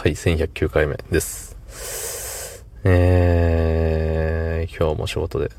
[0.00, 1.56] はい、1109回目です。
[2.84, 5.50] えー、今日も仕事で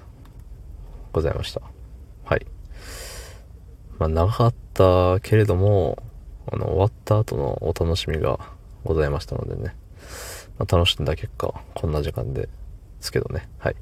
[1.11, 1.61] ございました。
[2.23, 2.45] はい。
[3.97, 6.01] まあ、長かったけれども、
[6.49, 8.39] あの、終わった後のお楽しみが
[8.86, 9.75] ございましたのでね。
[10.57, 12.47] まあ、楽しんだ結果、こんな時間で
[13.01, 13.49] すけどね。
[13.57, 13.75] はい。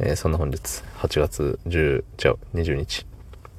[0.00, 0.58] えー、そんな本日、
[0.98, 3.06] 8月10、違う、20日、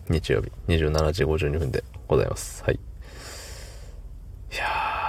[0.10, 2.62] 日曜日、27時52分でございます。
[2.66, 2.76] はい。
[2.76, 2.80] い
[4.58, 5.04] やー、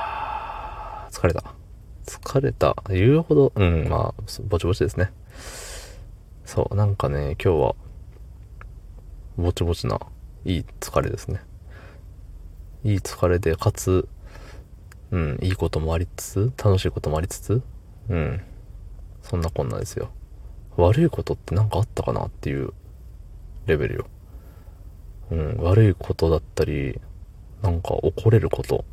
[1.24, 1.55] 疲れた。
[2.05, 2.77] 疲れた。
[2.91, 5.10] 言うほど、うん、まあ、ぼちぼちですね。
[6.45, 7.74] そう、なんかね、今日は、
[9.38, 9.98] ぼちぼちな、
[10.45, 11.41] いい疲れですね。
[12.83, 14.06] いい疲れで、かつ、
[15.12, 17.62] うん、いいこともありつつ、楽しいこともありつつ、
[18.11, 18.42] うん、
[19.22, 20.11] そんなこんなですよ。
[20.77, 22.75] 悪いことって何かあったかなっていう
[23.64, 24.06] レベルよ。
[25.30, 27.00] うん、悪いことだったり、
[27.62, 28.84] なんか怒れること、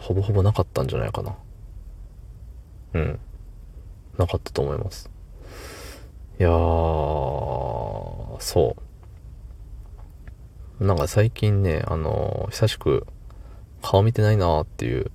[0.00, 1.36] ほぼほぼなかったんじゃないかな。
[2.94, 3.20] うん。
[4.18, 5.10] なかったと思います。
[6.38, 6.52] いやー、
[8.40, 8.76] そ
[10.80, 10.84] う。
[10.84, 13.06] なんか最近ね、あのー、久しく
[13.82, 15.10] 顔見てないなーっていう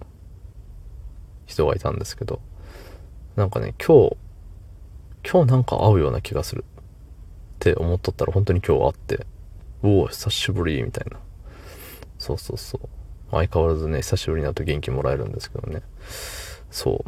[1.48, 2.40] 人がいたんですけど、
[3.36, 4.18] なんかね、今日、
[5.28, 9.26] 今日なんか会うような気がするって思っとったら本当に今日会って、
[9.82, 11.20] おお、久しぶりみたいな。
[12.20, 12.90] そうそうそう。
[13.32, 15.82] 相変わらずね、久しぶりになると元気もらえるんですけどね。
[16.72, 17.06] そ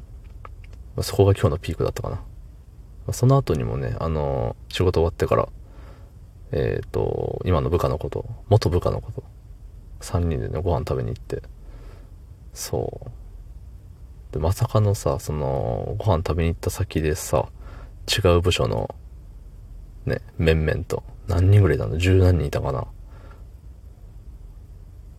[0.97, 1.03] う。
[1.03, 3.13] そこが今日のピークだったかな。
[3.13, 5.47] その後にもね、あの、仕事終わってから、
[6.51, 9.23] えっ、ー、と、今の部下のこと、元部下のこと、
[10.01, 11.41] 3人でね、ご飯食べに行って、
[12.53, 14.33] そう。
[14.33, 17.47] で、まさかのさ、その、ご飯食べに行った先でさ、
[18.07, 18.93] 違う部署の、
[20.05, 21.97] ね、面々と、何人ぐらいいたの？
[21.97, 22.87] 十何人いたかな？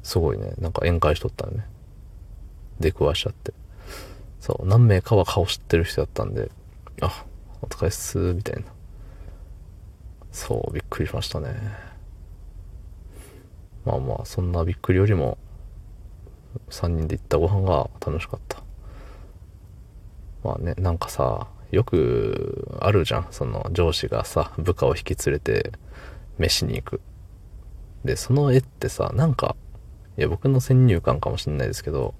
[0.03, 1.67] すごいね、なんか宴会しとったね。
[2.81, 3.53] 出くわしちゃって。
[4.41, 6.51] そう、何名かは顔知ってる人だったんで、
[7.01, 7.25] あ、
[7.63, 8.63] お疲れっす、みたいな。
[10.31, 11.55] そう、びっくりしましたね。
[13.85, 15.39] まあまあ、そんなびっくりよりも、
[16.71, 18.63] 3人で行ったご飯が楽しかった。
[20.45, 23.27] まあね、なんかさ、よくあるじゃん。
[23.31, 25.73] その上司がさ、部下を引き連れて
[26.39, 27.01] 飯に行く。
[28.05, 29.57] で、その絵ってさ、なんか
[30.19, 32.15] いや、僕の先入観かもしれないですけど、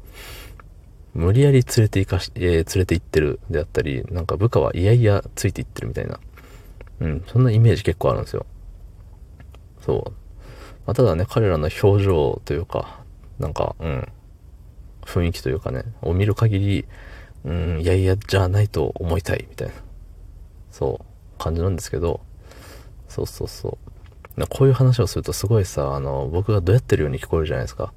[1.15, 6.21] 無理やり連れて行かし、えー、連れて行ってるであったり、なんか部下はいやいやついて行ってるみたいな。
[7.01, 8.47] うん、そんなイメージ結構あるんですよ。
[9.81, 10.13] そう。
[10.87, 13.01] まあ、ただね、彼らの表情というか、
[13.41, 14.09] なんか、うん、
[15.03, 16.87] 雰囲気というかね、を見る限り、
[17.45, 19.75] うん、いやいやじゃないと思いたい、みたいな、
[20.71, 22.21] そう、感じなんですけど、
[23.09, 23.88] そうそうそう。
[24.47, 27.93] こういう話をするとすごいさ、あの、僕がどうやってるように聞こえるじゃないですか。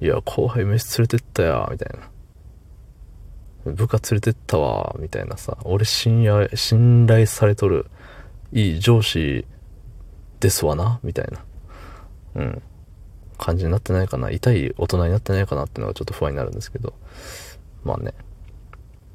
[0.00, 3.72] いや、後輩飯連れてったや、みたいな。
[3.72, 5.58] 部下連れてったわ、みたいなさ。
[5.64, 7.86] 俺信頼、信頼されとる、
[8.52, 9.46] いい上司
[10.40, 11.44] ですわな、みたいな。
[12.34, 12.62] うん。
[13.38, 14.30] 感じになってないかな。
[14.30, 16.94] 痛い大人になってないかなっていうのがちょっと不安になるんですけど。
[17.84, 18.14] まあね。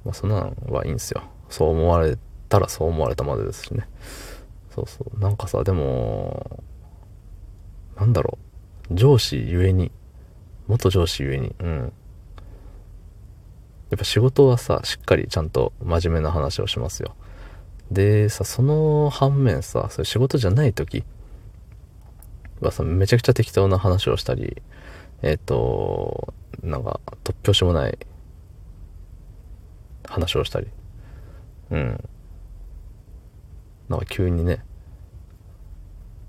[0.04, 1.24] まあそんなんはいいんですよ。
[1.50, 2.18] そう思われ
[2.50, 3.88] たらそう思われたまでですしね。
[4.78, 5.20] そうそう。
[5.20, 6.64] なんかさ、でも、
[7.96, 8.38] なんだろ
[8.92, 8.96] う。
[8.96, 9.92] 上司ゆえに、
[10.68, 11.94] 元上司ゆえに、うん。
[13.90, 17.16] やっぱ仕事はさ、しっかりちゃんと真面目な話をしますよ。
[17.90, 21.04] でさ、その反面さ、それ仕事じゃない時
[22.60, 24.62] はさ、めちゃくちゃ適当な話をしたり、
[25.24, 27.98] えっ、ー、と、なんか、突拍子もない
[30.06, 30.68] 話をしたり、
[31.72, 32.10] うん。
[33.90, 34.67] なんか急にね、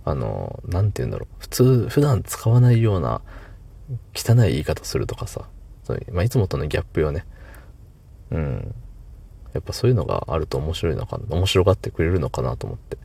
[0.08, 1.34] あの、なんて言うんだろう。
[1.38, 3.20] 普通、普段使わないような
[4.14, 5.48] 汚い言い方するとかさ、
[5.84, 7.26] そういうまあ、いつもとのギャップよね。
[8.30, 8.74] うん。
[9.52, 12.96] やっぱそういうのがあると面白いのかな、面白がってくれるのかなと思って。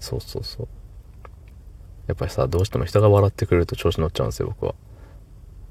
[0.00, 0.68] そうそうそう。
[2.06, 4.74] やっぱりさ、どうしても人が笑ってくれると調子乗っちゃうんですよ、僕は。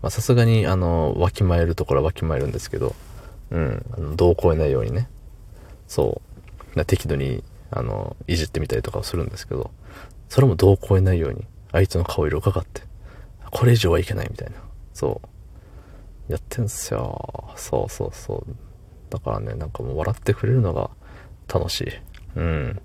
[0.01, 2.95] まさすがに、あの、わきまえるところはわきまえるんですけど、
[3.51, 5.09] うん、あの度を超えないようにね。
[5.87, 6.21] そ
[6.75, 6.85] う。
[6.85, 9.71] 適度に、あの、いじってみたりとかをするんですけど、
[10.31, 12.83] それもどう超えないように、相手の顔色をかかって、
[13.51, 14.55] これ以上はいけないみたいな。
[14.93, 15.21] そ
[16.29, 16.31] う。
[16.31, 17.51] やってんすよ。
[17.57, 18.55] そうそうそう。
[19.09, 20.89] だからね、なんかもう笑ってくれるのが
[21.53, 21.91] 楽しい。
[22.37, 22.81] うん。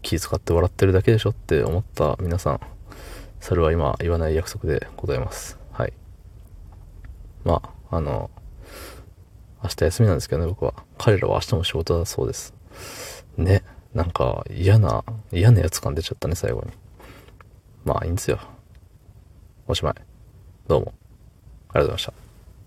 [0.00, 2.60] 気遣って笑ってるだけでしょって思った皆さん、
[3.38, 5.58] それは今言わない約束でございます。
[5.70, 5.92] はい。
[7.44, 7.60] ま
[7.90, 8.30] あ、あの、
[9.62, 10.72] 明日休みなんですけどね、僕は。
[10.96, 12.54] 彼らは明日も仕事だそうです。
[13.36, 13.62] ね。
[13.94, 16.72] なんか嫌な、嫌なやつ感出ちゃったね、最後に。
[17.84, 18.38] まあいいんですよ。
[19.66, 19.94] おしまい。
[20.68, 20.94] どうも。
[21.70, 22.29] ありがとうございました。